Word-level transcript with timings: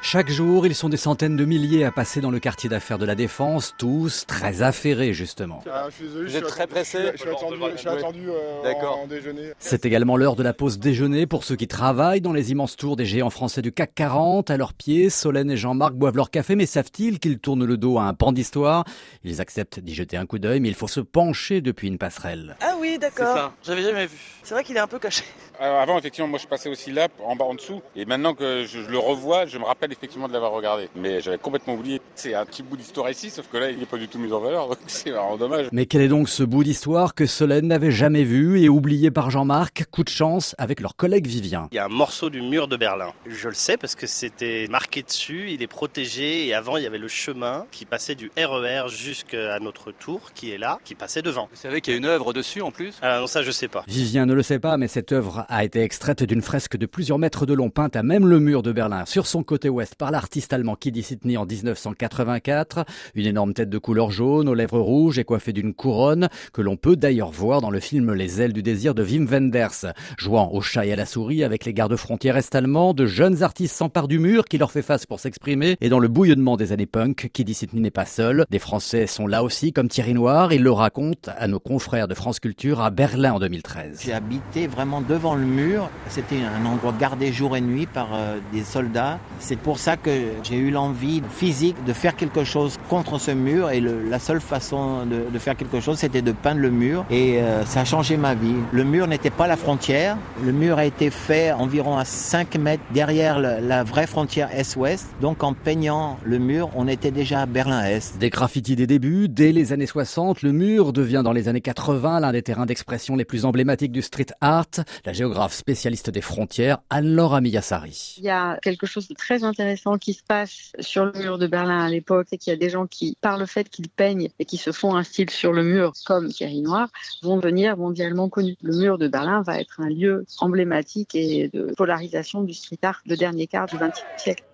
Chaque 0.00 0.30
jour, 0.30 0.64
ils 0.66 0.74
sont 0.76 0.88
des 0.88 0.96
centaines 0.96 1.36
de 1.36 1.44
milliers 1.44 1.84
à 1.84 1.90
passer 1.90 2.20
dans 2.20 2.30
le 2.30 2.38
quartier 2.38 2.70
d'affaires 2.70 2.98
de 2.98 3.04
la 3.04 3.14
Défense, 3.16 3.74
tous 3.76 4.24
très 4.26 4.62
affairés 4.62 5.12
justement. 5.12 5.62
Ah, 5.70 5.86
je 5.90 5.94
suis 5.96 6.04
désolé, 6.04 6.24
Vous 6.24 6.30
je 6.32 6.36
êtes 6.38 6.44
suis 6.44 6.52
très 6.52 6.66
pressé 6.66 6.98
Je 7.12 7.18
suis 7.18 7.28
attendu, 7.28 7.56
je 7.72 7.76
suis 7.78 7.88
attendu 7.88 8.20
euh, 8.30 8.62
D'accord. 8.62 9.00
en 9.02 9.06
déjeuner. 9.06 9.52
C'est 9.58 9.84
également 9.84 10.16
l'heure 10.16 10.36
de 10.36 10.42
la 10.42 10.54
pause 10.54 10.78
déjeuner 10.78 11.26
pour 11.26 11.44
ceux 11.44 11.56
qui 11.56 11.66
travaillent 11.68 12.20
dans 12.20 12.32
les 12.32 12.52
immenses 12.52 12.76
tours 12.76 12.96
des 12.96 13.04
géants 13.04 13.28
français 13.28 13.60
du 13.60 13.72
CAC 13.72 13.94
40. 13.96 14.50
À 14.50 14.56
leurs 14.56 14.72
pieds, 14.72 15.10
Solène 15.10 15.50
et 15.50 15.56
Jean-Marc 15.56 15.94
boivent 15.94 16.16
leur 16.16 16.30
café, 16.30 16.54
mais 16.54 16.66
savent-ils 16.66 17.18
qu'ils 17.18 17.38
tournent 17.40 17.64
le 17.66 17.76
dos 17.76 17.98
à 17.98 18.04
un 18.04 18.14
pan 18.14 18.32
d'histoire? 18.32 18.84
Ils 19.24 19.40
acceptent 19.40 19.80
d'y 19.80 19.94
jeter 19.94 20.16
un 20.16 20.26
coup 20.26 20.38
d'œil, 20.38 20.60
mais 20.60 20.68
il 20.68 20.74
faut 20.76 20.88
se 20.88 21.00
pencher 21.00 21.60
depuis 21.60 21.88
une 21.88 21.98
passerelle. 21.98 22.56
Ah 22.62 22.74
oui, 22.80 22.92
C'est 22.92 22.98
d'accord. 23.00 23.36
ça, 23.36 23.52
j'avais 23.64 23.82
jamais 23.82 24.06
vu. 24.06 24.16
C'est 24.44 24.54
vrai 24.54 24.64
qu'il 24.64 24.76
est 24.76 24.80
un 24.80 24.86
peu 24.86 24.98
caché. 25.00 25.24
Alors 25.60 25.80
avant, 25.80 25.98
effectivement, 25.98 26.28
moi 26.28 26.38
je 26.38 26.46
passais 26.46 26.68
aussi 26.68 26.92
là, 26.92 27.08
en 27.24 27.34
bas 27.34 27.44
en 27.44 27.54
dessous. 27.54 27.82
Et 27.96 28.04
maintenant 28.04 28.34
que 28.34 28.64
je, 28.64 28.82
je 28.82 28.90
le 28.90 28.98
revois, 28.98 29.46
je 29.46 29.58
me 29.58 29.64
rappelle 29.64 29.90
effectivement 29.92 30.28
de 30.28 30.32
l'avoir 30.32 30.52
regardé. 30.52 30.88
Mais 30.94 31.20
j'avais 31.20 31.38
complètement 31.38 31.74
oublié. 31.74 32.00
C'est 32.14 32.34
un 32.34 32.44
petit 32.44 32.62
bout 32.62 32.76
d'histoire 32.76 33.10
ici, 33.10 33.30
sauf 33.30 33.46
que 33.50 33.56
là, 33.56 33.70
il 33.70 33.78
n'est 33.78 33.86
pas 33.86 33.96
du 33.96 34.06
tout 34.06 34.18
mis 34.18 34.32
en 34.32 34.40
valeur. 34.40 34.68
Donc 34.68 34.78
c'est 34.86 35.10
vraiment 35.10 35.36
dommage. 35.36 35.66
Mais 35.72 35.86
quel 35.86 36.02
est 36.02 36.08
donc 36.08 36.28
ce 36.28 36.44
bout 36.44 36.62
d'histoire 36.62 37.14
que 37.14 37.26
Solène 37.26 37.66
n'avait 37.66 37.90
jamais 37.90 38.22
vu 38.22 38.60
et 38.60 38.68
oublié 38.68 39.10
par 39.10 39.30
Jean-Marc 39.30 39.86
Coup 39.90 40.04
de 40.04 40.08
chance 40.08 40.54
avec 40.58 40.80
leur 40.80 40.94
collègue 40.94 41.26
Vivien? 41.26 41.68
Il 41.72 41.76
y 41.76 41.78
a 41.78 41.86
un 41.86 41.88
morceau 41.88 42.30
du 42.30 42.40
mur 42.40 42.68
de 42.68 42.76
Berlin. 42.76 43.12
Je 43.26 43.48
le 43.48 43.54
sais 43.54 43.76
parce 43.76 43.94
que 43.96 44.06
c'était 44.06 44.66
marqué 44.70 45.02
dessus, 45.02 45.50
il 45.50 45.62
est 45.62 45.66
protégé 45.66 46.46
et 46.46 46.54
avant 46.54 46.76
il 46.76 46.84
y 46.84 46.86
avait 46.86 46.98
le 46.98 47.08
chemin 47.08 47.66
qui 47.72 47.84
passait 47.84 48.14
du 48.14 48.30
RER 48.36 48.88
jusqu'à 48.88 49.58
notre 49.58 49.90
tour 49.90 50.32
qui 50.34 50.52
est 50.52 50.58
là, 50.58 50.78
qui 50.84 50.94
passait 50.94 51.22
devant. 51.22 51.48
Vous 51.50 51.60
savez 51.60 51.80
qu'il 51.80 51.94
y 51.94 51.96
a 51.96 51.98
une 51.98 52.04
œuvre 52.04 52.32
dessus 52.32 52.62
en 52.62 52.70
plus? 52.70 52.94
Ah 53.02 53.20
non 53.20 53.26
ça 53.26 53.42
je 53.42 53.50
sais 53.50 53.68
pas. 53.68 53.84
Vivien 53.88 54.24
ne 54.26 54.34
le 54.34 54.42
sait 54.42 54.58
pas, 54.60 54.76
mais 54.76 54.86
cette 54.88 55.12
œuvre 55.12 55.44
a 55.48 55.64
été 55.64 55.80
extraite 55.80 56.22
d'une 56.22 56.42
fresque 56.42 56.76
de 56.76 56.84
plusieurs 56.84 57.18
mètres 57.18 57.46
de 57.46 57.54
long 57.54 57.70
peinte 57.70 57.96
à 57.96 58.02
même 58.02 58.26
le 58.26 58.38
mur 58.38 58.62
de 58.62 58.70
Berlin, 58.70 59.04
sur 59.06 59.26
son 59.26 59.42
côté 59.42 59.70
ouest, 59.70 59.94
par 59.94 60.10
l'artiste 60.10 60.52
allemand 60.52 60.76
Kidi 60.76 61.02
Sidney 61.02 61.38
en 61.38 61.46
1984. 61.46 62.84
Une 63.14 63.26
énorme 63.26 63.54
tête 63.54 63.70
de 63.70 63.78
couleur 63.78 64.10
jaune, 64.10 64.48
aux 64.48 64.54
lèvres 64.54 64.78
rouges 64.78 65.18
et 65.18 65.24
coiffée 65.24 65.54
d'une 65.54 65.72
couronne, 65.72 66.28
que 66.52 66.60
l'on 66.60 66.76
peut 66.76 66.96
d'ailleurs 66.96 67.30
voir 67.30 67.62
dans 67.62 67.70
le 67.70 67.80
film 67.80 68.12
Les 68.12 68.42
ailes 68.42 68.52
du 68.52 68.62
désir 68.62 68.94
de 68.94 69.02
Wim 69.02 69.26
Wenders. 69.26 69.86
Jouant 70.18 70.50
au 70.52 70.60
chat 70.60 70.84
et 70.84 70.92
à 70.92 70.96
la 70.96 71.06
souris 71.06 71.42
avec 71.42 71.64
les 71.64 71.72
gardes 71.72 71.96
frontières 71.96 72.36
est-allemands, 72.36 72.92
de 72.92 73.06
jeunes 73.06 73.42
artistes 73.42 73.74
s'emparent 73.74 74.08
du 74.08 74.18
mur 74.18 74.44
qui 74.44 74.58
leur 74.58 74.70
fait 74.70 74.82
face 74.82 75.06
pour 75.06 75.18
s'exprimer, 75.18 75.76
et 75.80 75.88
dans 75.88 75.98
le 75.98 76.08
bouillonnement 76.08 76.58
des 76.58 76.72
années 76.72 76.86
punk, 76.86 77.30
Kidi 77.32 77.54
Sidney 77.54 77.80
n'est 77.80 77.90
pas 77.90 78.06
seul. 78.06 78.44
Des 78.50 78.58
Français 78.58 79.06
sont 79.06 79.26
là 79.26 79.42
aussi, 79.42 79.72
comme 79.72 79.88
Thierry 79.88 80.12
Noir, 80.12 80.52
il 80.52 80.62
le 80.62 80.72
raconte 80.72 81.30
à 81.38 81.48
nos 81.48 81.60
confrères 81.60 82.06
de 82.06 82.14
France 82.14 82.38
Culture 82.38 82.82
à 82.82 82.90
Berlin 82.90 83.32
en 83.32 83.38
2013. 83.38 84.02
J'ai 84.04 84.12
habité 84.12 84.66
vraiment 84.66 85.00
devant 85.00 85.37
le 85.38 85.46
mur. 85.46 85.90
C'était 86.08 86.36
un 86.42 86.64
endroit 86.66 86.94
gardé 86.98 87.32
jour 87.32 87.56
et 87.56 87.60
nuit 87.60 87.86
par 87.86 88.08
euh, 88.12 88.38
des 88.52 88.62
soldats. 88.62 89.18
C'est 89.38 89.58
pour 89.58 89.78
ça 89.78 89.96
que 89.96 90.10
j'ai 90.42 90.56
eu 90.56 90.70
l'envie 90.70 91.22
physique 91.30 91.76
de 91.86 91.92
faire 91.92 92.16
quelque 92.16 92.44
chose 92.44 92.78
contre 92.88 93.18
ce 93.18 93.30
mur. 93.30 93.70
Et 93.70 93.80
la 93.80 94.18
seule 94.18 94.40
façon 94.40 95.06
de, 95.06 95.38
faire 95.38 95.56
quelque 95.56 95.80
chose, 95.80 95.98
c'était 95.98 96.22
de 96.22 96.32
peindre 96.32 96.60
le 96.60 96.70
mur. 96.70 97.04
Et 97.10 97.38
euh, 97.38 97.64
ça 97.64 97.80
a 97.80 97.84
changé 97.84 98.16
ma 98.16 98.34
vie. 98.34 98.56
Le 98.72 98.84
mur 98.84 99.06
n'était 99.06 99.30
pas 99.30 99.46
la 99.46 99.56
frontière. 99.56 100.16
Le 100.44 100.52
mur 100.52 100.78
a 100.78 100.84
été 100.84 101.10
fait 101.10 101.52
environ 101.52 101.96
à 101.96 102.04
5 102.04 102.56
mètres 102.56 102.82
derrière 102.92 103.38
la 103.38 103.84
vraie 103.84 104.06
frontière 104.06 104.48
Est-Ouest. 104.52 105.08
Donc 105.20 105.42
en 105.42 105.54
peignant 105.54 106.18
le 106.24 106.38
mur, 106.38 106.70
on 106.74 106.88
était 106.88 107.10
déjà 107.10 107.42
à 107.42 107.46
Berlin-Est. 107.46 108.18
Des 108.18 108.30
graffitis 108.30 108.76
des 108.76 108.86
débuts, 108.86 109.28
dès 109.28 109.52
les 109.52 109.72
années 109.72 109.86
60, 109.86 110.42
le 110.42 110.52
mur 110.52 110.92
devient 110.92 111.22
dans 111.24 111.32
les 111.32 111.48
années 111.48 111.60
80 111.60 112.20
l'un 112.20 112.32
des 112.32 112.42
terrains 112.42 112.66
d'expression 112.66 113.16
les 113.16 113.24
plus 113.24 113.44
emblématiques 113.44 113.92
du 113.92 114.02
street 114.02 114.26
art. 114.40 114.66
La 115.04 115.12
géographe 115.28 115.52
spécialiste 115.52 116.08
des 116.08 116.22
frontières, 116.22 116.78
Anne-Laure 116.88 117.34
Amiyassari. 117.34 118.14
Il 118.16 118.24
y 118.24 118.30
a 118.30 118.58
quelque 118.62 118.86
chose 118.86 119.08
de 119.08 119.14
très 119.14 119.44
intéressant 119.44 119.98
qui 119.98 120.14
se 120.14 120.22
passe 120.22 120.72
sur 120.80 121.04
le 121.04 121.12
mur 121.12 121.36
de 121.36 121.46
Berlin 121.46 121.84
à 121.84 121.88
l'époque, 121.90 122.28
c'est 122.30 122.38
qu'il 122.38 122.50
y 122.50 122.56
a 122.56 122.58
des 122.58 122.70
gens 122.70 122.86
qui, 122.86 123.16
par 123.20 123.36
le 123.36 123.44
fait 123.44 123.68
qu'ils 123.68 123.90
peignent 123.90 124.30
et 124.38 124.46
qui 124.46 124.56
se 124.56 124.72
font 124.72 124.96
un 124.96 125.02
style 125.02 125.28
sur 125.28 125.52
le 125.52 125.62
mur, 125.62 125.92
comme 126.06 126.28
Thierry 126.28 126.62
Noir, 126.62 126.88
vont 127.22 127.36
devenir 127.36 127.76
mondialement 127.76 128.30
connus. 128.30 128.56
Le 128.62 128.74
mur 128.74 128.96
de 128.96 129.06
Berlin 129.06 129.42
va 129.42 129.60
être 129.60 129.80
un 129.80 129.90
lieu 129.90 130.24
emblématique 130.38 131.14
et 131.14 131.48
de 131.48 131.74
polarisation 131.76 132.42
du 132.42 132.54
street 132.54 132.78
art 132.82 133.02
de 133.04 133.14
dernier 133.14 133.46
quart 133.46 133.66
du 133.66 133.76
XXe 133.76 134.02
siècle. 134.16 134.44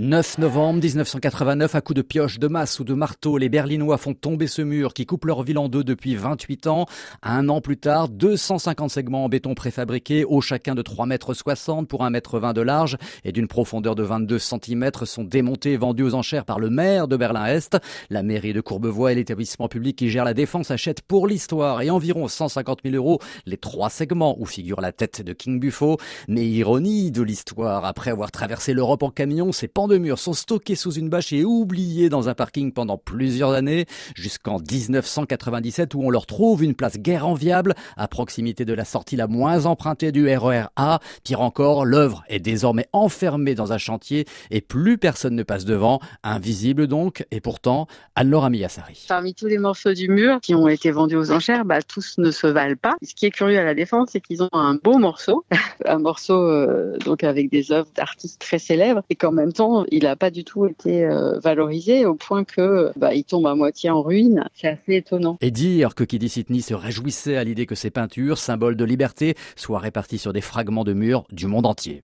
9 0.00 0.38
novembre 0.38 0.82
1989, 0.82 1.76
à 1.76 1.80
coups 1.80 1.96
de 1.98 2.02
pioche, 2.02 2.40
de 2.40 2.48
masse 2.48 2.80
ou 2.80 2.84
de 2.84 2.94
marteau, 2.94 3.38
les 3.38 3.48
Berlinois 3.48 3.96
font 3.96 4.12
tomber 4.12 4.48
ce 4.48 4.60
mur 4.60 4.92
qui 4.92 5.06
coupe 5.06 5.24
leur 5.24 5.44
ville 5.44 5.56
en 5.56 5.68
deux 5.68 5.84
depuis 5.84 6.16
28 6.16 6.66
ans. 6.66 6.86
Un 7.22 7.48
an 7.48 7.60
plus 7.60 7.76
tard, 7.76 8.08
250 8.08 8.90
segments 8.90 9.24
en 9.24 9.28
béton 9.28 9.54
préfabriqués, 9.54 10.24
haut 10.24 10.40
chacun 10.40 10.74
de 10.74 10.82
3 10.82 11.06
mètres 11.06 11.32
60 11.32 11.86
pour 11.86 12.04
1 12.04 12.10
mètre 12.10 12.40
20 12.40 12.54
de 12.54 12.60
large 12.60 12.96
et 13.22 13.30
d'une 13.30 13.46
profondeur 13.46 13.94
de 13.94 14.02
22 14.02 14.36
cm 14.40 14.90
sont 15.04 15.22
démontés 15.22 15.74
et 15.74 15.76
vendus 15.76 16.02
aux 16.02 16.14
enchères 16.14 16.44
par 16.44 16.58
le 16.58 16.70
maire 16.70 17.06
de 17.06 17.16
Berlin-Est. 17.16 17.76
La 18.10 18.24
mairie 18.24 18.52
de 18.52 18.60
Courbevoie 18.60 19.12
et 19.12 19.14
l'établissement 19.14 19.68
public 19.68 19.94
qui 19.94 20.10
gère 20.10 20.24
la 20.24 20.34
défense 20.34 20.72
achètent 20.72 21.02
pour 21.02 21.28
l'histoire 21.28 21.82
et 21.82 21.90
environ 21.90 22.26
150 22.26 22.80
000 22.82 22.96
euros 22.96 23.20
les 23.46 23.58
trois 23.58 23.90
segments 23.90 24.34
où 24.40 24.44
figure 24.44 24.80
la 24.80 24.90
tête 24.90 25.22
de 25.22 25.32
King 25.32 25.60
Buffo. 25.60 25.98
Mais 26.26 26.44
ironie 26.44 27.12
de 27.12 27.22
l'histoire, 27.22 27.84
après 27.84 28.10
avoir 28.10 28.32
traversé 28.32 28.72
l'Europe 28.72 29.04
en 29.04 29.10
camion, 29.10 29.52
ces 29.52 29.68
de 29.88 29.98
murs 29.98 30.18
sont 30.18 30.32
stockés 30.32 30.74
sous 30.74 30.92
une 30.92 31.08
bâche 31.08 31.32
et 31.32 31.44
oubliés 31.44 32.08
dans 32.08 32.28
un 32.28 32.34
parking 32.34 32.72
pendant 32.72 32.98
plusieurs 32.98 33.52
années, 33.52 33.86
jusqu'en 34.14 34.58
1997 34.58 35.94
où 35.94 36.02
on 36.02 36.10
leur 36.10 36.26
trouve 36.26 36.62
une 36.62 36.74
place 36.74 36.98
guère 36.98 37.26
enviable 37.26 37.74
à 37.96 38.08
proximité 38.08 38.64
de 38.64 38.72
la 38.72 38.84
sortie 38.84 39.16
la 39.16 39.26
moins 39.26 39.66
empruntée 39.66 40.12
du 40.12 40.28
RER 40.28 40.66
A. 40.76 41.00
Pire 41.22 41.40
encore, 41.40 41.84
l'œuvre 41.84 42.24
est 42.28 42.40
désormais 42.40 42.86
enfermée 42.92 43.54
dans 43.54 43.72
un 43.72 43.78
chantier 43.78 44.26
et 44.50 44.60
plus 44.60 44.98
personne 44.98 45.34
ne 45.34 45.42
passe 45.42 45.64
devant, 45.64 46.00
invisible 46.22 46.86
donc, 46.86 47.26
et 47.30 47.40
pourtant, 47.40 47.86
Anne-Laure 48.14 48.44
Amiyassari. 48.44 49.04
Parmi 49.08 49.34
tous 49.34 49.46
les 49.46 49.58
morceaux 49.58 49.92
du 49.92 50.08
mur 50.08 50.40
qui 50.40 50.54
ont 50.54 50.68
été 50.68 50.90
vendus 50.90 51.16
aux 51.16 51.32
enchères, 51.32 51.64
bah, 51.64 51.82
tous 51.82 52.18
ne 52.18 52.30
se 52.30 52.46
valent 52.46 52.76
pas. 52.80 52.94
Ce 53.02 53.14
qui 53.14 53.26
est 53.26 53.30
curieux 53.30 53.58
à 53.58 53.64
la 53.64 53.74
défense, 53.74 54.10
c'est 54.12 54.20
qu'ils 54.20 54.42
ont 54.42 54.50
un 54.52 54.74
beau 54.74 54.98
morceau, 54.98 55.44
un 55.84 55.98
morceau 55.98 56.40
euh, 56.40 56.96
donc 57.04 57.24
avec 57.24 57.50
des 57.50 57.72
œuvres 57.72 57.90
d'artistes 57.94 58.40
très 58.40 58.58
célèbres, 58.58 59.02
et 59.10 59.16
qu'en 59.16 59.32
même 59.32 59.52
temps, 59.52 59.73
il 59.90 60.04
n'a 60.04 60.16
pas 60.16 60.30
du 60.30 60.44
tout 60.44 60.66
été 60.66 61.04
euh, 61.04 61.38
valorisé 61.38 62.06
au 62.06 62.14
point 62.14 62.44
que 62.44 62.92
bah, 62.96 63.14
il 63.14 63.24
tombe 63.24 63.46
à 63.46 63.54
moitié 63.54 63.90
en 63.90 64.02
ruine. 64.02 64.44
C'est 64.54 64.68
assez 64.68 64.96
étonnant. 64.96 65.38
Et 65.40 65.50
dire 65.50 65.94
que 65.94 66.04
Kidi 66.04 66.28
Sidney 66.28 66.60
se 66.60 66.74
réjouissait 66.74 67.36
à 67.36 67.44
l'idée 67.44 67.66
que 67.66 67.74
ces 67.74 67.90
peintures, 67.90 68.38
symboles 68.38 68.76
de 68.76 68.84
liberté, 68.84 69.34
soient 69.56 69.78
réparties 69.78 70.18
sur 70.18 70.32
des 70.32 70.40
fragments 70.40 70.84
de 70.84 70.92
murs 70.92 71.24
du 71.30 71.46
monde 71.46 71.66
entier. 71.66 71.92